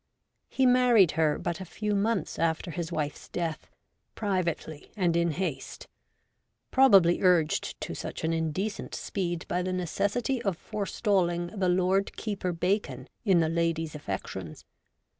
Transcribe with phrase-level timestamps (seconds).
[0.49, 3.69] He married her but a few months after his wife's death,
[4.15, 5.87] privately and in haste;
[6.71, 12.51] probably urged to such an indecent speed by the necessity of forestalling the Lord Keeper
[12.51, 14.65] Bacon in the lady's affections.